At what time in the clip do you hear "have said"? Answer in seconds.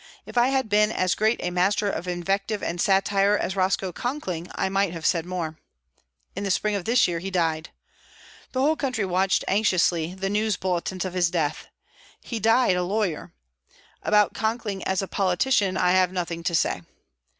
4.93-5.27